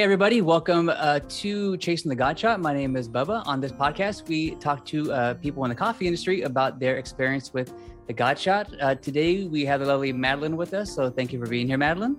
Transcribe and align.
Hey, 0.00 0.04
everybody, 0.04 0.40
welcome 0.40 0.88
uh, 0.88 1.20
to 1.28 1.76
Chasing 1.76 2.08
the 2.08 2.16
God 2.16 2.38
Shot. 2.38 2.58
My 2.58 2.72
name 2.72 2.96
is 2.96 3.06
Bubba. 3.06 3.46
On 3.46 3.60
this 3.60 3.70
podcast, 3.70 4.26
we 4.26 4.52
talk 4.52 4.82
to 4.86 5.12
uh, 5.12 5.34
people 5.34 5.62
in 5.64 5.68
the 5.68 5.74
coffee 5.74 6.06
industry 6.06 6.40
about 6.40 6.80
their 6.80 6.96
experience 6.96 7.52
with 7.52 7.74
the 8.06 8.14
God 8.14 8.38
Shot. 8.38 8.72
Uh, 8.80 8.94
today, 8.94 9.44
we 9.44 9.62
have 9.66 9.80
the 9.80 9.84
lovely 9.84 10.10
Madeleine 10.10 10.56
with 10.56 10.72
us. 10.72 10.90
So, 10.90 11.10
thank 11.10 11.34
you 11.34 11.38
for 11.38 11.46
being 11.46 11.66
here, 11.66 11.76
Madeleine. 11.76 12.16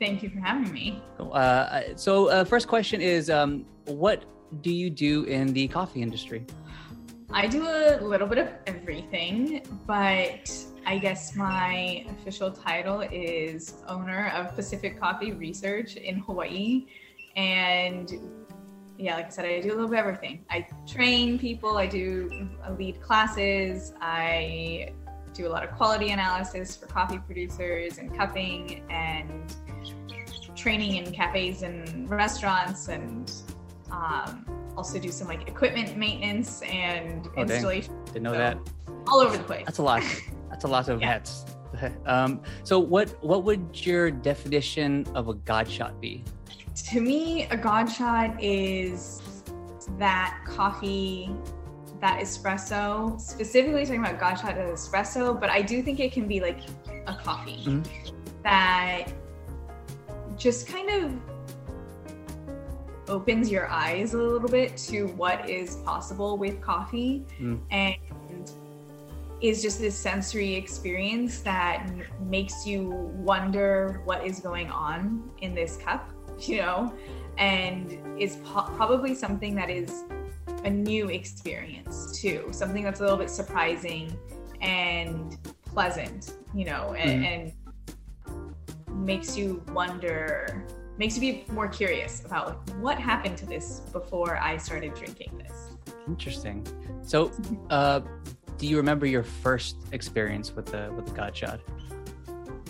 Thank 0.00 0.24
you 0.24 0.30
for 0.30 0.40
having 0.40 0.72
me. 0.72 1.00
Uh, 1.20 1.82
so, 1.94 2.26
uh, 2.30 2.44
first 2.44 2.66
question 2.66 3.00
is 3.00 3.30
um, 3.30 3.64
What 3.84 4.24
do 4.60 4.72
you 4.72 4.90
do 4.90 5.22
in 5.26 5.52
the 5.52 5.68
coffee 5.68 6.02
industry? 6.02 6.44
I 7.30 7.46
do 7.46 7.64
a 7.64 8.00
little 8.02 8.26
bit 8.26 8.38
of 8.38 8.48
everything, 8.66 9.64
but 9.86 10.52
I 10.86 10.98
guess 10.98 11.34
my 11.34 12.04
official 12.08 12.50
title 12.50 13.00
is 13.00 13.74
owner 13.88 14.32
of 14.34 14.54
Pacific 14.54 14.98
Coffee 14.98 15.32
Research 15.32 15.96
in 15.96 16.18
Hawaii. 16.18 16.86
And 17.36 18.12
yeah, 18.98 19.16
like 19.16 19.26
I 19.26 19.28
said, 19.30 19.44
I 19.44 19.60
do 19.60 19.68
a 19.68 19.74
little 19.74 19.88
bit 19.88 19.98
of 19.98 20.06
everything. 20.06 20.44
I 20.50 20.66
train 20.86 21.38
people, 21.38 21.76
I 21.76 21.86
do 21.86 22.48
lead 22.78 23.00
classes, 23.00 23.92
I 24.00 24.92
do 25.34 25.46
a 25.46 25.50
lot 25.50 25.64
of 25.64 25.70
quality 25.72 26.10
analysis 26.10 26.76
for 26.76 26.86
coffee 26.86 27.18
producers 27.18 27.98
and 27.98 28.14
cupping 28.16 28.82
and 28.90 29.54
training 30.54 30.96
in 30.96 31.10
cafes 31.10 31.62
and 31.62 32.08
restaurants 32.08 32.88
and 32.88 33.32
um, 33.90 34.46
also 34.76 34.98
do 34.98 35.10
some 35.10 35.26
like 35.26 35.48
equipment 35.48 35.96
maintenance 35.96 36.62
and 36.62 37.28
oh, 37.36 37.42
installation. 37.42 37.94
Dang. 37.94 38.04
Didn't 38.06 38.22
know 38.22 38.32
so, 38.32 38.38
that. 38.38 38.58
All 39.08 39.20
over 39.20 39.36
the 39.36 39.44
place. 39.44 39.64
That's 39.64 39.78
a 39.78 39.82
lot. 39.82 40.02
That's 40.62 40.70
a 40.70 40.72
lot 40.72 40.88
of 40.88 41.00
yeah. 41.00 41.12
hats. 41.12 41.44
Um, 42.04 42.42
so 42.64 42.78
what 42.78 43.08
what 43.24 43.44
would 43.44 43.86
your 43.86 44.10
definition 44.10 45.06
of 45.14 45.28
a 45.28 45.34
God 45.34 45.66
shot 45.68 46.00
be? 46.02 46.22
To 46.90 47.00
me, 47.00 47.44
a 47.44 47.56
God 47.56 47.86
shot 47.86 48.40
is 48.42 49.22
that 49.98 50.38
coffee, 50.46 51.34
that 52.00 52.20
espresso. 52.20 53.18
Specifically 53.18 53.86
talking 53.86 54.00
about 54.00 54.20
God 54.20 54.34
shot 54.34 54.58
as 54.58 54.86
espresso, 54.86 55.40
but 55.40 55.48
I 55.48 55.62
do 55.62 55.82
think 55.82 55.98
it 55.98 56.12
can 56.12 56.28
be 56.28 56.40
like 56.40 56.60
a 57.06 57.14
coffee 57.14 57.64
mm-hmm. 57.64 57.82
that 58.42 59.06
just 60.36 60.68
kind 60.68 60.90
of 60.90 61.12
opens 63.08 63.50
your 63.50 63.68
eyes 63.68 64.14
a 64.14 64.18
little 64.18 64.48
bit 64.48 64.76
to 64.76 65.06
what 65.16 65.48
is 65.48 65.76
possible 65.76 66.36
with 66.36 66.60
coffee 66.60 67.24
mm. 67.40 67.58
and 67.70 67.96
is 69.42 69.60
just 69.60 69.80
this 69.80 69.96
sensory 69.96 70.54
experience 70.54 71.40
that 71.40 71.86
makes 72.20 72.64
you 72.64 72.90
wonder 73.16 74.00
what 74.04 74.24
is 74.24 74.38
going 74.38 74.70
on 74.70 75.28
in 75.40 75.52
this 75.52 75.76
cup, 75.76 76.08
you 76.38 76.58
know, 76.58 76.94
and 77.38 77.98
is 78.18 78.36
po- 78.44 78.70
probably 78.76 79.14
something 79.14 79.54
that 79.56 79.68
is 79.68 80.04
a 80.64 80.70
new 80.70 81.08
experience 81.08 82.20
too, 82.20 82.48
something 82.52 82.84
that's 82.84 83.00
a 83.00 83.02
little 83.02 83.18
bit 83.18 83.28
surprising 83.28 84.16
and 84.60 85.38
pleasant, 85.64 86.34
you 86.54 86.64
know, 86.64 86.94
and, 86.94 87.24
mm-hmm. 87.24 88.36
and 88.94 89.04
makes 89.04 89.36
you 89.36 89.60
wonder, 89.72 90.64
makes 90.98 91.16
you 91.16 91.20
be 91.20 91.44
more 91.52 91.66
curious 91.66 92.24
about 92.24 92.68
what 92.76 92.96
happened 92.96 93.36
to 93.38 93.46
this 93.46 93.80
before 93.92 94.38
I 94.38 94.56
started 94.56 94.94
drinking 94.94 95.36
this. 95.38 95.70
Interesting. 96.06 96.64
So, 97.02 97.32
uh, 97.70 98.02
do 98.62 98.68
you 98.68 98.76
remember 98.76 99.06
your 99.06 99.24
first 99.24 99.74
experience 99.90 100.54
with 100.54 100.66
the 100.66 100.92
with 100.94 101.04
the 101.06 101.12
God 101.12 101.36
shot? 101.36 101.58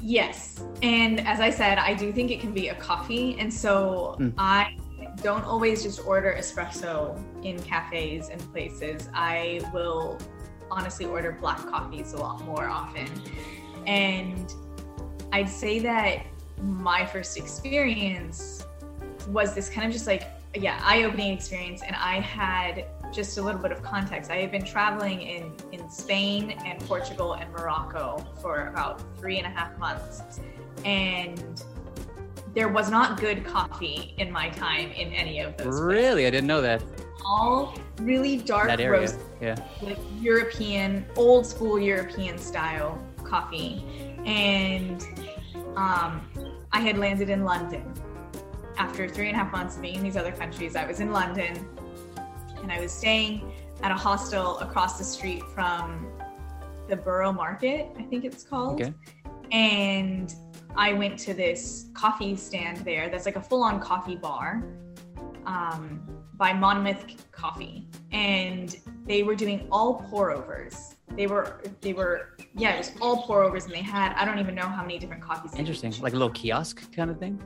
Yes, 0.00 0.64
and 0.82 1.20
as 1.20 1.38
I 1.38 1.50
said, 1.50 1.76
I 1.76 1.92
do 1.92 2.10
think 2.14 2.30
it 2.30 2.40
can 2.40 2.50
be 2.50 2.68
a 2.68 2.74
coffee, 2.76 3.36
and 3.38 3.52
so 3.52 4.16
mm. 4.18 4.32
I 4.38 4.78
don't 5.22 5.44
always 5.44 5.82
just 5.82 6.06
order 6.06 6.34
espresso 6.36 7.22
in 7.44 7.62
cafes 7.62 8.30
and 8.30 8.40
places. 8.52 9.10
I 9.12 9.60
will 9.74 10.18
honestly 10.70 11.04
order 11.04 11.36
black 11.38 11.58
coffees 11.58 12.14
a 12.14 12.16
lot 12.16 12.42
more 12.46 12.66
often, 12.66 13.08
and 13.86 14.50
I'd 15.30 15.50
say 15.50 15.78
that 15.80 16.24
my 16.58 17.04
first 17.04 17.36
experience 17.36 18.64
was 19.28 19.54
this 19.54 19.68
kind 19.68 19.86
of 19.86 19.92
just 19.92 20.06
like 20.06 20.22
yeah 20.54 20.78
eye-opening 20.84 21.32
experience 21.32 21.82
and 21.82 21.96
i 21.96 22.20
had 22.20 22.84
just 23.12 23.38
a 23.38 23.42
little 23.42 23.60
bit 23.60 23.72
of 23.72 23.82
context 23.82 24.30
i 24.30 24.36
had 24.36 24.50
been 24.50 24.64
traveling 24.64 25.22
in 25.22 25.52
in 25.71 25.71
spain 25.92 26.52
and 26.64 26.80
portugal 26.86 27.34
and 27.34 27.52
morocco 27.52 28.24
for 28.40 28.68
about 28.68 29.02
three 29.18 29.38
and 29.38 29.46
a 29.46 29.50
half 29.50 29.76
months. 29.78 30.40
And 30.84 31.62
there 32.54 32.68
was 32.68 32.90
not 32.90 33.20
good 33.20 33.44
coffee 33.44 34.14
in 34.16 34.30
my 34.30 34.48
time 34.50 34.90
in 34.92 35.12
any 35.12 35.40
of 35.40 35.56
those 35.56 35.80
really? 35.80 36.22
Places. 36.22 36.26
i 36.26 36.30
didn't 36.30 36.46
know 36.46 36.62
that. 36.62 36.82
All 37.26 37.76
really 38.00 38.38
dark 38.38 38.78
roast 38.80 39.18
yeah. 39.40 39.56
like 39.82 39.98
european 40.18 41.04
old 41.16 41.46
school 41.46 41.78
european 41.78 42.38
style 42.38 42.98
coffee. 43.22 43.84
And 44.24 45.02
um, 45.76 46.26
i 46.72 46.80
had 46.80 46.96
landed 46.96 47.28
in 47.28 47.44
london. 47.44 47.92
After 48.78 49.06
three 49.06 49.28
and 49.28 49.36
a 49.36 49.40
half 49.40 49.52
months 49.52 49.76
of 49.76 49.82
being 49.82 49.96
in 49.96 50.02
these 50.02 50.16
other 50.16 50.32
countries, 50.32 50.74
I 50.76 50.86
was 50.86 51.00
in 51.00 51.12
London 51.12 51.68
and 52.62 52.70
I 52.72 52.80
was 52.80 52.92
staying 52.92 53.52
at 53.82 53.90
a 53.90 53.94
hostel 53.94 54.58
across 54.58 54.98
the 54.98 55.04
street 55.04 55.42
from 55.54 56.06
the 56.88 56.96
Borough 56.96 57.32
Market, 57.32 57.88
I 57.98 58.02
think 58.02 58.24
it's 58.24 58.42
called. 58.42 58.80
Okay. 58.80 58.94
And 59.50 60.34
I 60.76 60.92
went 60.92 61.18
to 61.20 61.34
this 61.34 61.86
coffee 61.94 62.36
stand 62.36 62.78
there 62.78 63.08
that's 63.08 63.26
like 63.26 63.36
a 63.36 63.42
full 63.42 63.62
on 63.62 63.80
coffee 63.80 64.16
bar 64.16 64.64
um, 65.46 66.00
by 66.34 66.52
Monmouth 66.52 67.30
Coffee. 67.32 67.86
And 68.12 68.76
they 69.06 69.22
were 69.22 69.34
doing 69.34 69.66
all 69.70 70.06
pour 70.08 70.30
overs. 70.30 70.94
They 71.16 71.26
were, 71.26 71.60
they 71.80 71.92
were, 71.92 72.36
yeah, 72.54 72.74
it 72.74 72.78
was 72.78 72.92
all 73.00 73.22
pour 73.22 73.42
overs. 73.42 73.64
And 73.64 73.74
they 73.74 73.82
had, 73.82 74.14
I 74.14 74.24
don't 74.24 74.38
even 74.38 74.54
know 74.54 74.66
how 74.66 74.82
many 74.82 74.98
different 74.98 75.22
coffees. 75.22 75.54
Interesting. 75.54 75.92
Like 76.00 76.12
a 76.12 76.16
little 76.16 76.30
kiosk 76.30 76.90
kind 76.94 77.10
of 77.10 77.18
thing? 77.18 77.42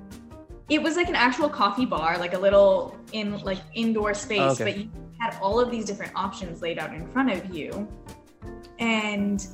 it 0.69 0.82
was 0.82 0.97
like 0.97 1.09
an 1.09 1.15
actual 1.15 1.49
coffee 1.49 1.87
bar, 1.87 2.19
like 2.19 2.34
a 2.34 2.38
little 2.38 2.97
in 3.12 3.38
like 3.44 3.59
indoor 3.75 4.15
space, 4.15 4.41
oh, 4.41 4.50
okay. 4.50 4.65
but 4.65 4.76
you 4.76 4.91
had 5.19 5.38
all 5.41 5.60
of 5.60 5.71
these 5.71 5.84
different 5.84 6.12
options 6.15 6.62
laid 6.62 6.78
out 6.78 6.94
in 6.94 7.06
front 7.09 7.31
of 7.31 7.54
you. 7.54 7.88
And 8.78 9.47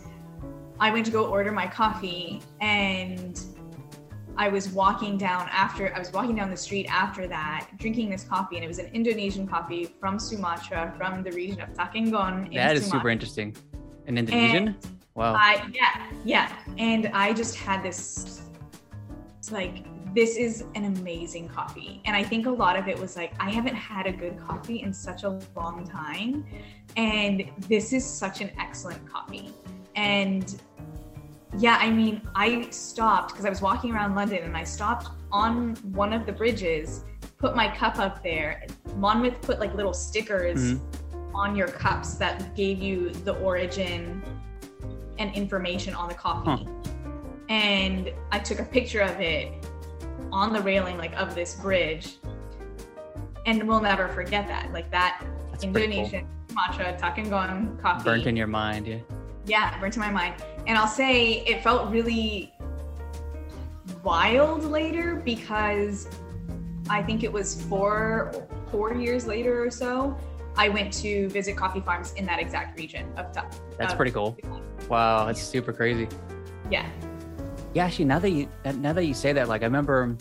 I 0.80 0.90
went 0.90 1.06
to 1.06 1.12
go 1.12 1.26
order 1.26 1.52
my 1.52 1.66
coffee 1.66 2.40
and 2.60 3.40
I 4.36 4.48
was 4.48 4.70
walking 4.70 5.18
down 5.18 5.48
after 5.50 5.94
I 5.94 5.98
was 5.98 6.12
walking 6.12 6.34
down 6.34 6.50
the 6.50 6.56
street 6.56 6.86
after 6.90 7.28
that, 7.28 7.68
drinking 7.76 8.10
this 8.10 8.24
coffee, 8.24 8.56
and 8.56 8.64
it 8.64 8.68
was 8.68 8.78
an 8.78 8.90
Indonesian 8.92 9.46
coffee 9.46 9.94
from 10.00 10.18
Sumatra, 10.18 10.94
from 10.96 11.22
the 11.22 11.30
region 11.32 11.60
of 11.60 11.68
Takengon. 11.70 12.52
That 12.54 12.76
is 12.76 12.84
Sumatra. 12.84 12.86
super 12.88 13.10
interesting. 13.10 13.54
An 14.06 14.18
Indonesian? 14.18 14.68
And 14.68 14.76
wow. 15.14 15.34
I, 15.34 15.70
yeah, 15.72 16.06
yeah. 16.24 16.56
And 16.78 17.08
I 17.08 17.34
just 17.34 17.56
had 17.56 17.82
this 17.82 18.42
like 19.50 19.84
this 20.14 20.36
is 20.36 20.64
an 20.74 20.84
amazing 20.84 21.48
coffee. 21.48 22.00
And 22.04 22.14
I 22.14 22.22
think 22.22 22.46
a 22.46 22.50
lot 22.50 22.76
of 22.76 22.88
it 22.88 22.98
was 22.98 23.16
like, 23.16 23.32
I 23.40 23.50
haven't 23.50 23.74
had 23.74 24.06
a 24.06 24.12
good 24.12 24.38
coffee 24.38 24.82
in 24.82 24.92
such 24.92 25.22
a 25.22 25.40
long 25.56 25.86
time. 25.86 26.44
And 26.96 27.50
this 27.68 27.92
is 27.92 28.04
such 28.04 28.40
an 28.40 28.50
excellent 28.58 29.06
coffee. 29.10 29.52
And 29.96 30.60
yeah, 31.58 31.78
I 31.80 31.90
mean, 31.90 32.20
I 32.34 32.68
stopped 32.70 33.32
because 33.32 33.44
I 33.44 33.50
was 33.50 33.62
walking 33.62 33.92
around 33.92 34.14
London 34.14 34.42
and 34.42 34.56
I 34.56 34.64
stopped 34.64 35.08
on 35.30 35.74
one 35.92 36.12
of 36.12 36.26
the 36.26 36.32
bridges, 36.32 37.04
put 37.38 37.56
my 37.56 37.74
cup 37.74 37.98
up 37.98 38.22
there. 38.22 38.66
Monmouth 38.96 39.40
put 39.40 39.60
like 39.60 39.74
little 39.74 39.94
stickers 39.94 40.74
mm-hmm. 40.74 41.36
on 41.36 41.56
your 41.56 41.68
cups 41.68 42.14
that 42.14 42.54
gave 42.54 42.82
you 42.82 43.10
the 43.10 43.34
origin 43.40 44.22
and 45.18 45.34
information 45.34 45.94
on 45.94 46.08
the 46.08 46.14
coffee. 46.14 46.64
Huh. 46.64 46.92
And 47.48 48.12
I 48.30 48.38
took 48.38 48.60
a 48.60 48.64
picture 48.64 49.00
of 49.00 49.20
it 49.20 49.52
on 50.32 50.52
the 50.52 50.60
railing 50.60 50.96
like 50.98 51.14
of 51.14 51.34
this 51.34 51.54
bridge. 51.54 52.16
And 53.46 53.66
we'll 53.68 53.80
never 53.80 54.08
forget 54.08 54.48
that. 54.48 54.72
Like 54.72 54.90
that 54.90 55.24
That's 55.50 55.64
indonesian 55.64 56.26
cool. 56.48 56.56
matcha 56.56 56.98
takengon 56.98 57.80
coffee. 57.80 58.04
Burnt 58.04 58.26
in 58.26 58.36
your 58.36 58.46
mind 58.46 58.86
yeah. 58.86 58.98
Yeah 59.44 59.78
burnt 59.78 59.94
in 59.94 60.00
my 60.00 60.10
mind. 60.10 60.42
And 60.66 60.78
i'll 60.78 60.88
say 60.88 61.44
it 61.44 61.62
felt 61.62 61.90
really 61.90 62.52
wild 64.02 64.64
later 64.64 65.16
because 65.24 66.08
i 66.88 67.02
think 67.02 67.22
it 67.22 67.32
was 67.32 67.62
four 67.64 68.32
four 68.70 68.94
years 68.94 69.26
later 69.26 69.62
or 69.64 69.70
so 69.70 70.16
i 70.56 70.68
went 70.68 70.92
to 70.92 71.28
visit 71.28 71.56
coffee 71.56 71.80
farms 71.80 72.12
in 72.14 72.26
that 72.26 72.40
exact 72.40 72.76
region 72.78 73.06
of 73.16 73.32
Tuck. 73.32 73.52
that's 73.78 73.92
of, 73.92 73.96
pretty 73.96 74.10
cool. 74.12 74.36
Wow 74.88 75.26
that's 75.26 75.40
super 75.42 75.72
crazy. 75.72 76.08
Yeah 76.70 76.88
yeah, 77.74 77.86
actually, 77.86 78.04
now 78.06 78.18
that 78.18 78.30
you 78.30 78.48
now 78.64 78.92
that 78.92 79.06
you 79.06 79.14
say 79.14 79.32
that, 79.32 79.48
like 79.48 79.62
I 79.62 79.64
remember 79.64 80.16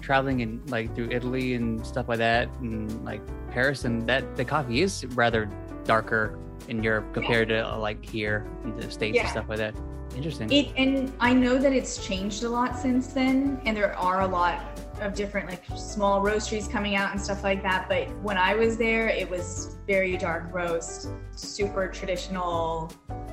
traveling 0.00 0.40
in 0.40 0.64
like 0.66 0.94
through 0.94 1.10
Italy 1.10 1.54
and 1.54 1.84
stuff 1.86 2.08
like 2.08 2.18
that, 2.18 2.48
and 2.60 3.04
like 3.04 3.20
Paris, 3.50 3.84
and 3.84 4.06
that 4.08 4.36
the 4.36 4.44
coffee 4.44 4.80
is 4.82 5.04
rather 5.14 5.50
darker 5.84 6.38
in 6.68 6.82
Europe 6.82 7.12
compared 7.12 7.50
yeah. 7.50 7.62
to 7.62 7.74
uh, 7.74 7.78
like 7.78 8.04
here 8.04 8.46
in 8.64 8.76
the 8.76 8.90
states 8.90 9.16
yeah. 9.16 9.22
and 9.22 9.30
stuff 9.30 9.48
like 9.48 9.58
that. 9.58 9.74
Interesting. 10.16 10.52
It, 10.52 10.72
and 10.76 11.12
I 11.20 11.32
know 11.32 11.58
that 11.58 11.72
it's 11.72 12.04
changed 12.06 12.42
a 12.42 12.48
lot 12.48 12.78
since 12.78 13.08
then, 13.08 13.60
and 13.64 13.76
there 13.76 13.96
are 13.96 14.22
a 14.22 14.26
lot 14.26 14.78
of 15.00 15.14
different 15.14 15.48
like 15.48 15.64
small 15.76 16.22
roasteries 16.22 16.70
coming 16.70 16.94
out 16.94 17.12
and 17.12 17.20
stuff 17.20 17.42
like 17.42 17.62
that. 17.62 17.88
But 17.88 18.08
when 18.20 18.36
I 18.36 18.54
was 18.54 18.76
there, 18.76 19.08
it 19.08 19.28
was 19.28 19.76
very 19.86 20.16
dark 20.16 20.52
roast, 20.52 21.08
super 21.34 21.88
traditional 21.88 22.92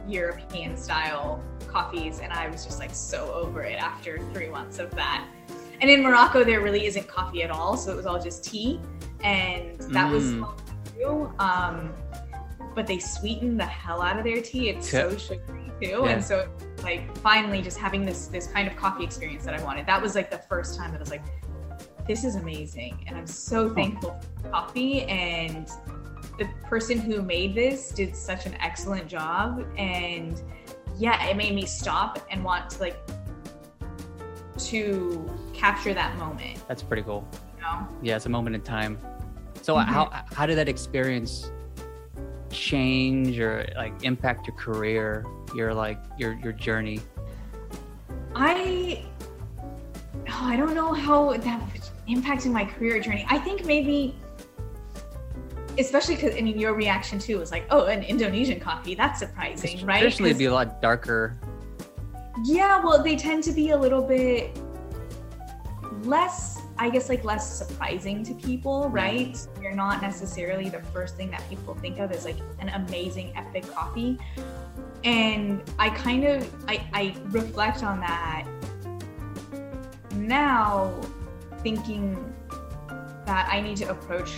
European 0.09 0.75
style 0.75 1.44
coffees, 1.67 2.19
and 2.19 2.33
I 2.33 2.50
was 2.50 2.65
just 2.65 2.79
like 2.79 2.94
so 2.94 3.31
over 3.33 3.61
it 3.63 3.81
after 3.81 4.19
three 4.33 4.50
months 4.50 4.79
of 4.79 4.89
that. 4.95 5.25
And 5.81 5.89
in 5.89 6.01
Morocco, 6.03 6.44
there 6.44 6.61
really 6.61 6.85
isn't 6.85 7.07
coffee 7.07 7.44
at 7.44 7.51
all, 7.51 7.77
so 7.77 7.91
it 7.91 7.95
was 7.95 8.06
all 8.06 8.21
just 8.21 8.44
tea, 8.44 8.79
and 9.23 9.79
that 9.79 10.11
Mm. 10.11 10.11
was 10.11 10.91
too. 10.94 11.31
Um, 11.39 11.94
but 12.75 12.85
they 12.88 13.00
sweeten 13.00 13.57
the 13.57 13.65
hell 13.65 14.01
out 14.01 14.17
of 14.17 14.23
their 14.23 14.41
tea. 14.41 14.69
It's 14.69 14.89
so 14.89 15.15
sugary 15.17 15.71
too, 15.81 16.01
Yeah. 16.03 16.09
and 16.09 16.23
so 16.23 16.50
like 16.83 17.15
finally 17.19 17.61
just 17.61 17.77
having 17.77 18.06
this 18.06 18.27
this 18.27 18.47
kind 18.47 18.67
of 18.67 18.75
coffee 18.75 19.03
experience 19.03 19.45
that 19.45 19.53
I 19.53 19.63
wanted. 19.63 19.85
That 19.85 20.01
was 20.01 20.15
like 20.15 20.29
the 20.31 20.38
first 20.38 20.77
time 20.77 20.91
that 20.91 20.97
I 20.97 21.00
was 21.01 21.09
like, 21.11 21.23
this 22.07 22.23
is 22.23 22.35
amazing, 22.35 23.03
and 23.07 23.15
I'm 23.17 23.27
so 23.27 23.73
thankful 23.73 24.19
for 24.41 24.50
coffee 24.50 25.03
and 25.03 25.69
the 26.39 26.47
person 26.63 26.97
who 27.00 27.21
made 27.21 27.53
this 27.53 27.89
did 27.91 28.15
such 28.15 28.45
an 28.45 28.56
excellent 28.56 29.07
job 29.07 29.65
and 29.77 30.41
yeah 30.97 31.25
it 31.27 31.36
made 31.38 31.53
me 31.53 31.65
stop 31.65 32.19
and 32.31 32.44
want 32.44 32.69
to 32.69 32.80
like 32.80 32.97
to 34.57 35.30
capture 35.53 35.94
that 35.94 36.18
moment 36.18 36.62
That's 36.68 36.81
pretty 36.83 37.03
cool. 37.03 37.27
you 37.57 37.62
know 37.62 37.88
Yeah, 38.01 38.15
it's 38.15 38.25
a 38.25 38.30
moment 38.30 38.56
in 38.56 38.62
time. 38.62 38.97
So 39.62 39.75
Mhm. 39.75 39.86
how 39.86 40.09
how 40.33 40.45
did 40.45 40.57
that 40.57 40.69
experience 40.69 41.51
change 42.51 43.39
or 43.39 43.68
like 43.75 43.94
impact 44.03 44.47
your 44.47 44.56
career, 44.56 45.25
your 45.53 45.74
like 45.74 46.00
your 46.18 46.33
your 46.44 46.53
journey? 46.53 47.00
i 48.35 49.03
oh, 50.30 50.45
i 50.53 50.56
don't 50.56 50.75
know 50.75 50.94
how 50.94 51.35
that 51.35 51.62
impacted 52.07 52.51
my 52.51 52.63
career 52.63 53.00
journey 53.01 53.25
i 53.30 53.38
think 53.39 53.65
maybe 53.65 54.15
especially 55.80 56.16
because 56.16 56.36
I 56.36 56.42
mean 56.42 56.60
your 56.60 56.74
reaction 56.74 57.20
too 57.20 57.40
was 57.40 57.52
like 57.52 57.66
oh 57.70 57.86
an 57.86 58.04
indonesian 58.04 58.60
coffee 58.60 58.96
that's 58.96 59.20
surprising 59.20 59.86
right 59.86 60.00
Traditionally, 60.00 60.31
it'd 60.31 60.40
be 60.40 60.46
a 60.46 60.54
lot 60.54 60.81
darker. 60.81 61.40
Yeah, 62.46 62.80
well, 62.84 63.04
they 63.04 63.16
tend 63.16 63.44
to 63.46 63.52
be 63.52 63.72
a 63.72 63.78
little 63.78 64.02
bit 64.02 64.58
less, 66.04 66.62
I 66.78 66.90
guess, 66.90 67.10
like 67.10 67.24
less 67.24 67.58
surprising 67.58 68.24
to 68.24 68.34
people, 68.34 68.90
right? 68.90 69.38
You're 69.62 69.76
not 69.76 70.02
necessarily 70.02 70.70
the 70.70 70.81
first 70.94 71.18
thing 71.18 71.31
that 71.31 71.48
people 71.50 71.76
think 71.76 72.00
of 72.00 72.12
as 72.12 72.26
like 72.26 72.38
an 72.60 72.70
amazing, 72.70 73.36
epic 73.36 73.70
coffee. 73.70 74.18
And 75.04 75.62
I 75.78 75.90
kind 75.90 76.26
of, 76.26 76.50
I, 76.68 76.88
I 76.94 77.16
reflect 77.28 77.84
on 77.84 78.00
that 78.02 78.46
now, 80.14 80.94
thinking 81.62 82.34
that 83.26 83.50
I 83.52 83.60
need 83.62 83.78
to 83.78 83.90
approach 83.90 84.31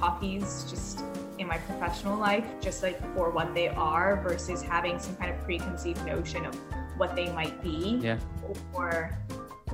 coffees 0.00 0.66
just 0.68 1.02
in 1.38 1.46
my 1.46 1.58
professional 1.58 2.18
life, 2.18 2.44
just 2.60 2.82
like 2.82 2.98
for 3.14 3.30
what 3.30 3.54
they 3.54 3.68
are, 3.68 4.20
versus 4.22 4.62
having 4.62 4.98
some 4.98 5.14
kind 5.16 5.30
of 5.34 5.40
preconceived 5.44 6.04
notion 6.06 6.44
of 6.46 6.54
what 6.96 7.14
they 7.14 7.30
might 7.32 7.62
be 7.62 7.98
Yeah. 8.02 8.18
or 8.74 9.16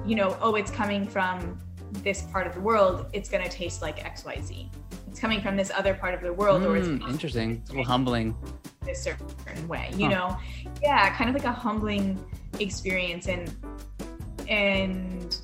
you 0.05 0.15
know 0.15 0.37
oh 0.41 0.55
it's 0.55 0.71
coming 0.71 1.07
from 1.09 1.59
this 2.05 2.23
part 2.33 2.47
of 2.47 2.55
the 2.55 2.61
world 2.61 3.07
it's 3.13 3.29
going 3.29 3.43
to 3.43 3.49
taste 3.51 3.81
like 3.83 3.99
xyz 4.15 4.69
it's 5.09 5.19
coming 5.19 5.41
from 5.41 5.57
this 5.57 5.71
other 5.75 5.95
part 5.95 6.15
of 6.15 6.21
the 6.21 6.33
world 6.33 6.63
or 6.63 6.77
it's 6.77 6.87
Mm, 6.87 7.09
interesting. 7.09 7.51
It's 7.63 7.71
a 7.71 7.73
little 7.73 7.85
humbling. 7.87 8.37
this 8.85 9.03
certain 9.03 9.67
way 9.67 9.91
you 9.97 10.05
Huh. 10.09 10.15
know 10.15 10.37
yeah 10.83 11.17
kind 11.17 11.29
of 11.31 11.35
like 11.35 11.47
a 11.47 11.51
humbling 11.53 12.23
experience 12.61 13.27
and 13.27 13.53
and 14.49 15.37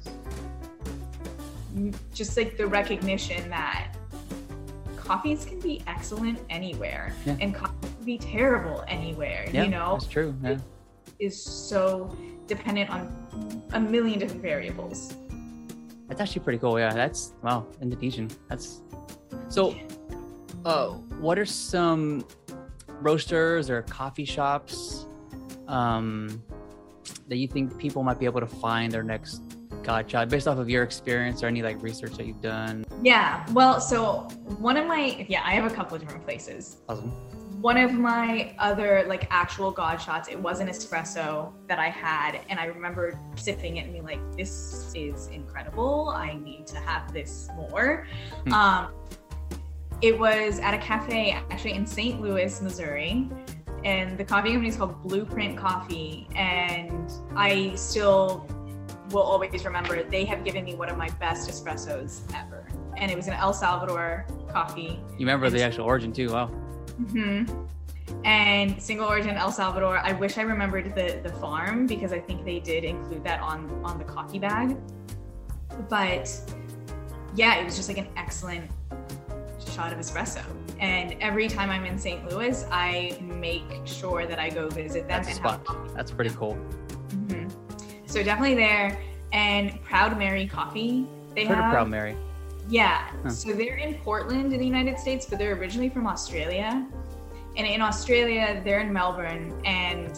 just 2.14 2.36
like 2.36 2.56
the 2.56 2.66
recognition 2.66 3.48
that 3.50 3.91
coffees 5.02 5.44
can 5.44 5.58
be 5.60 5.82
excellent 5.86 6.38
anywhere 6.50 7.12
Yeah. 7.26 7.36
and 7.40 7.54
coffee 7.54 7.74
can 7.96 8.04
be 8.04 8.18
terrible 8.18 8.84
anywhere 8.88 9.48
Yeah, 9.52 9.64
you 9.64 9.70
know 9.70 9.92
that's 9.94 10.06
true. 10.06 10.34
Yeah. 10.42 10.58
is 11.18 11.42
so 11.42 12.14
dependent 12.46 12.90
on 12.90 13.62
a 13.72 13.80
million 13.80 14.18
different 14.18 14.42
variables. 14.42 15.14
That's 16.08 16.20
actually 16.20 16.42
pretty 16.42 16.58
cool. 16.58 16.78
Yeah, 16.78 16.92
that's 16.92 17.32
wow, 17.42 17.66
Indonesian. 17.80 18.28
That's 18.48 18.82
so. 19.48 19.74
Uh, 20.64 20.90
what 21.20 21.38
are 21.38 21.46
some 21.46 22.24
roasters 23.00 23.68
or 23.70 23.82
coffee 23.82 24.24
shops 24.24 25.06
um, 25.68 26.40
that 27.28 27.36
you 27.36 27.48
think 27.48 27.76
people 27.78 28.02
might 28.04 28.18
be 28.18 28.26
able 28.26 28.40
to 28.40 28.46
find 28.46 28.92
their 28.92 29.02
next 29.02 29.42
god 29.82 30.10
shot 30.10 30.28
based 30.28 30.48
off 30.48 30.58
of 30.58 30.68
your 30.70 30.82
experience 30.82 31.42
or 31.42 31.46
any 31.46 31.62
like 31.62 31.82
research 31.82 32.16
that 32.16 32.26
you've 32.26 32.40
done? 32.40 32.84
Yeah, 33.02 33.46
well, 33.52 33.80
so 33.80 34.28
one 34.58 34.76
of 34.76 34.86
my 34.86 35.26
yeah, 35.28 35.42
I 35.44 35.52
have 35.52 35.70
a 35.70 35.74
couple 35.74 35.96
of 35.96 36.02
different 36.02 36.24
places. 36.24 36.78
Awesome. 36.88 37.10
One 37.60 37.76
of 37.76 37.92
my 37.92 38.54
other 38.58 39.04
like 39.06 39.28
actual 39.30 39.70
god 39.70 39.96
shots, 40.00 40.28
it 40.28 40.38
was 40.38 40.60
an 40.60 40.68
espresso 40.68 41.52
that 41.68 41.78
I 41.78 41.90
had, 41.90 42.40
and 42.48 42.58
I 42.58 42.64
remember 42.66 43.18
sipping 43.36 43.76
it 43.76 43.84
and 43.84 43.92
being 43.92 44.04
like, 44.04 44.20
"This 44.36 44.92
is 44.96 45.28
incredible. 45.28 46.12
I 46.14 46.34
need 46.34 46.66
to 46.68 46.78
have 46.78 47.12
this 47.12 47.48
more." 47.54 48.06
Hmm. 48.46 48.52
Um, 48.52 48.88
it 50.00 50.18
was 50.18 50.58
at 50.58 50.74
a 50.74 50.78
cafe 50.78 51.30
actually 51.50 51.74
in 51.74 51.86
St. 51.86 52.20
Louis, 52.20 52.60
Missouri, 52.60 53.30
and 53.84 54.16
the 54.18 54.24
coffee 54.24 54.50
company 54.50 54.68
is 54.68 54.76
called 54.76 55.02
Blueprint 55.02 55.56
Coffee, 55.56 56.28
and 56.36 57.10
I 57.34 57.74
still 57.74 58.46
will 59.12 59.22
always 59.22 59.64
remember 59.64 60.02
they 60.02 60.24
have 60.24 60.44
given 60.44 60.64
me 60.64 60.74
one 60.74 60.88
of 60.88 60.96
my 60.96 61.08
best 61.20 61.48
espressos 61.50 62.20
ever, 62.34 62.66
and 62.96 63.10
it 63.10 63.16
was 63.16 63.26
an 63.28 63.34
El 63.34 63.52
Salvador 63.52 64.26
coffee. 64.50 64.98
You 65.12 65.26
remember 65.26 65.50
the 65.50 65.62
actual 65.62 65.84
origin 65.84 66.12
too? 66.12 66.30
Wow. 66.30 66.46
hmm 66.46 67.44
And 68.24 68.80
single 68.82 69.06
origin 69.08 69.36
El 69.36 69.52
Salvador. 69.52 69.98
I 69.98 70.12
wish 70.12 70.38
I 70.38 70.42
remembered 70.42 70.94
the 70.94 71.20
the 71.22 71.32
farm 71.34 71.86
because 71.86 72.12
I 72.12 72.20
think 72.20 72.44
they 72.44 72.60
did 72.60 72.84
include 72.84 73.24
that 73.24 73.40
on 73.40 73.68
on 73.84 73.98
the 73.98 74.04
coffee 74.04 74.38
bag. 74.38 74.76
But 75.88 76.30
yeah, 77.34 77.56
it 77.58 77.64
was 77.64 77.76
just 77.76 77.88
like 77.88 77.98
an 77.98 78.08
excellent 78.16 78.70
shot 79.70 79.92
of 79.92 79.98
espresso. 79.98 80.42
And 80.80 81.16
every 81.20 81.48
time 81.48 81.70
I'm 81.70 81.86
in 81.86 81.98
St. 81.98 82.28
Louis, 82.28 82.66
I 82.70 83.16
make 83.20 83.64
sure 83.84 84.26
that 84.26 84.38
I 84.38 84.50
go 84.50 84.68
visit 84.68 85.08
them 85.08 85.22
That's 85.22 85.28
have 85.28 85.36
spot. 85.36 85.94
That's 85.94 86.10
pretty 86.10 86.34
cool. 86.34 86.54
hmm 86.54 87.41
So 88.12 88.22
definitely 88.22 88.56
there. 88.56 88.98
And 89.32 89.82
Proud 89.84 90.18
Mary 90.18 90.46
Coffee. 90.46 91.06
They 91.34 91.46
Heard 91.46 91.56
of 91.56 91.64
have 91.64 91.72
Proud 91.72 91.88
Mary. 91.88 92.14
yeah. 92.68 93.08
Huh. 93.22 93.30
So 93.30 93.54
they're 93.54 93.76
in 93.76 93.94
Portland 93.94 94.52
in 94.52 94.58
the 94.58 94.66
United 94.66 94.98
States, 94.98 95.24
but 95.24 95.38
they're 95.38 95.54
originally 95.54 95.88
from 95.88 96.06
Australia. 96.06 96.86
And 97.56 97.66
in 97.66 97.80
Australia, 97.80 98.60
they're 98.66 98.80
in 98.80 98.92
Melbourne 98.92 99.58
and 99.64 100.14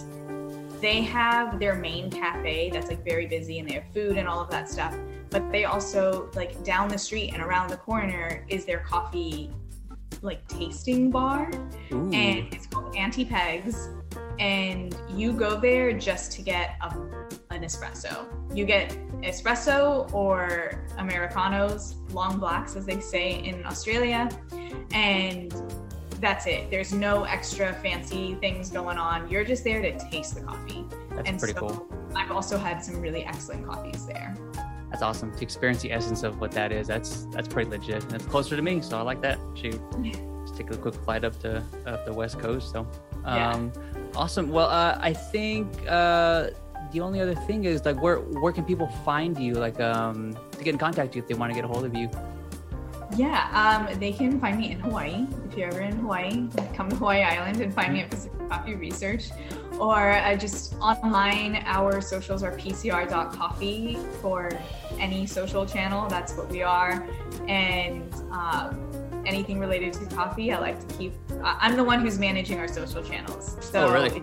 they 0.81 1.03
have 1.03 1.61
their 1.61 1.77
main 1.77 2.11
cafe 2.11 2.69
that's 2.71 2.89
like 2.89 3.05
very 3.05 3.27
busy 3.27 3.61
and 3.61 3.69
they 3.69 3.75
have 3.75 3.87
food 3.95 4.17
and 4.17 4.27
all 4.27 4.41
of 4.41 4.51
that 4.51 4.69
stuff. 4.69 4.97
But 5.31 5.53
they 5.53 5.65
also 5.65 6.31
like 6.35 6.65
down 6.65 6.89
the 6.89 6.99
street 6.99 7.31
and 7.33 7.41
around 7.45 7.71
the 7.71 7.77
corner 7.77 8.45
is 8.49 8.65
their 8.65 8.81
coffee 8.81 9.53
like 10.21 10.47
tasting 10.49 11.13
bar 11.13 11.49
Ooh. 11.93 12.11
and 12.13 12.53
it's 12.53 12.67
called 12.67 12.97
Aunty 12.97 13.25
Peg's. 13.25 13.89
And 14.41 14.97
you 15.09 15.33
go 15.33 15.61
there 15.61 15.93
just 15.93 16.33
to 16.33 16.43
get 16.43 16.77
a, 16.83 16.97
an 17.55 17.63
espresso. 17.63 18.27
You 18.55 18.65
get 18.65 18.91
espresso 19.23 20.13
or 20.13 20.85
Americanos, 20.99 21.97
long 22.13 22.39
blacks, 22.39 22.77
as 22.77 22.85
they 22.87 23.01
say 23.01 23.43
in 23.45 23.65
Australia. 23.65 24.29
And 24.93 25.53
that's 26.21 26.47
it. 26.47 26.71
There's 26.71 26.93
no 26.93 27.25
extra 27.25 27.73
fancy 27.75 28.35
things 28.41 28.71
going 28.71 28.99
on. 28.99 29.29
You're 29.31 29.45
just 29.45 29.65
there 29.65 29.81
to 29.83 29.99
taste 30.11 30.35
the 30.35 30.41
coffee. 30.43 30.85
That's 31.11 31.29
and 31.29 31.39
pretty 31.39 31.55
so 31.55 31.61
cool. 31.61 31.89
I've 32.15 32.31
also 32.31 32.57
had 32.59 32.83
some 32.83 33.01
really 33.01 33.25
excellent 33.25 33.67
coffees 33.67 34.07
there. 34.07 34.37
That's 34.91 35.03
awesome 35.03 35.33
to 35.37 35.43
experience 35.43 35.83
the 35.83 35.91
essence 35.93 36.23
of 36.23 36.41
what 36.41 36.53
that 36.53 36.71
is. 36.71 36.87
That's 36.87 37.27
that's 37.33 37.49
pretty 37.49 37.69
legit. 37.69 38.05
And 38.05 38.15
it's 38.15 38.27
closer 38.27 38.55
to 38.55 38.63
me, 38.63 38.81
so 38.81 38.97
I 38.97 39.03
like 39.03 39.21
that. 39.23 39.39
Shoot, 39.55 39.81
just 40.47 40.57
take 40.57 40.71
a 40.71 40.77
quick 40.77 40.95
flight 40.95 41.25
up 41.25 41.39
to 41.41 41.65
up 41.85 42.07
the 42.07 42.13
west 42.13 42.39
coast. 42.39 42.71
So, 42.71 42.87
Yeah. 43.25 43.51
um, 43.51 43.73
awesome. 44.15 44.51
Well, 44.51 44.69
uh, 44.69 44.97
I 45.01 45.13
think 45.13 45.67
uh, 45.89 46.51
the 46.95 47.01
only 47.01 47.21
other 47.21 47.35
thing 47.35 47.65
is 47.65 47.85
like 47.85 48.01
where 48.01 48.21
where 48.21 48.53
can 48.53 48.65
people 48.65 48.87
find 49.05 49.37
you? 49.37 49.55
Like 49.55 49.81
um, 49.81 50.37
to 50.53 50.65
get 50.65 50.73
in 50.73 50.79
contact 50.79 51.09
with 51.09 51.17
you 51.17 51.23
if 51.23 51.29
they 51.29 51.35
want 51.35 51.51
to 51.53 51.55
get 51.55 51.65
a 51.65 51.69
hold 51.69 51.85
of 51.85 51.95
you. 51.95 52.09
Yeah, 53.17 53.47
um, 53.53 53.99
they 54.01 54.13
can 54.13 54.41
find 54.41 54.59
me 54.59 54.73
in 54.73 54.81
Hawaii. 54.81 55.27
If 55.49 55.59
you're 55.59 55.69
ever 55.69 55.81
in 55.81 55.97
Hawaii, 55.99 56.49
come 56.75 56.89
to 56.89 56.97
Hawaii 56.97 57.23
Island 57.23 57.61
and 57.61 57.73
find 57.73 57.93
me 57.93 58.01
at 58.01 58.11
Pacific 58.11 58.49
Coffee 58.49 58.75
Research. 58.75 59.31
Or 59.79 60.13
uh, 60.13 60.37
just 60.37 60.75
online, 60.77 61.63
our 61.67 62.01
socials 62.01 62.43
are 62.43 62.53
pcr.coffee 62.53 63.99
for 64.23 64.51
any 64.99 65.27
social 65.27 65.67
channel. 65.67 66.09
That's 66.09 66.33
what 66.37 66.49
we 66.49 66.63
are. 66.63 67.07
And 67.47 68.13
um, 68.31 68.84
anything 69.27 69.59
related 69.59 69.93
to 69.95 70.07
coffee, 70.07 70.53
I 70.53 70.59
like 70.59 70.87
to 70.87 70.95
keep. 70.97 71.13
I'm 71.43 71.77
the 71.77 71.85
one 71.85 72.01
who's 72.01 72.19
managing 72.19 72.59
our 72.59 72.69
social 72.69 73.03
channels. 73.03 73.57
So 73.61 73.87
Oh, 73.87 73.93
really? 73.93 74.23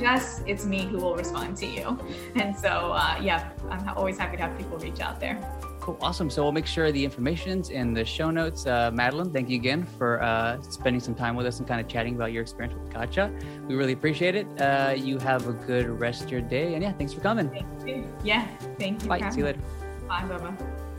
Jess, 0.00 0.42
it's 0.46 0.64
me 0.64 0.86
who 0.86 0.98
will 0.98 1.16
respond 1.16 1.56
to 1.58 1.66
you. 1.66 1.98
And 2.34 2.56
so, 2.56 2.68
uh, 2.68 3.18
yeah, 3.20 3.50
I'm 3.70 3.88
always 3.90 4.18
happy 4.18 4.36
to 4.36 4.42
have 4.42 4.56
people 4.56 4.78
reach 4.78 5.00
out 5.00 5.20
there. 5.20 5.38
Cool, 5.80 5.98
awesome. 6.00 6.30
So 6.30 6.44
we'll 6.44 6.52
make 6.52 6.66
sure 6.66 6.92
the 6.92 7.04
information's 7.04 7.70
in 7.70 7.92
the 7.92 8.04
show 8.04 8.30
notes. 8.30 8.66
Uh, 8.66 8.92
Madeleine, 8.94 9.32
thank 9.32 9.48
you 9.50 9.56
again 9.56 9.84
for 9.98 10.22
uh, 10.22 10.60
spending 10.62 11.00
some 11.00 11.14
time 11.14 11.34
with 11.34 11.44
us 11.44 11.58
and 11.58 11.66
kind 11.66 11.80
of 11.80 11.88
chatting 11.88 12.14
about 12.14 12.30
your 12.32 12.42
experience 12.42 12.74
with 12.80 12.92
God 12.92 13.12
shot. 13.12 13.32
We 13.66 13.74
really 13.74 13.92
appreciate 13.92 14.36
it. 14.36 14.46
Uh, 14.60 14.94
you 14.96 15.18
have 15.18 15.48
a 15.48 15.52
good 15.52 15.88
rest 15.88 16.22
of 16.22 16.30
your 16.30 16.40
day, 16.40 16.74
and 16.74 16.82
yeah, 16.84 16.92
thanks 16.92 17.12
for 17.12 17.20
coming. 17.20 17.50
Thank 17.50 17.88
you. 17.88 18.06
Yeah, 18.22 18.46
thank 18.78 19.02
you. 19.02 19.08
Bye. 19.08 19.28
See 19.30 19.38
you 19.38 19.46
later. 19.46 19.60
Bye, 20.06 20.22
Bubba. 20.22 20.91